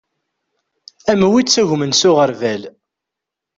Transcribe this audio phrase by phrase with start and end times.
[1.11, 2.63] Am wi ittagmen s uɣerbal.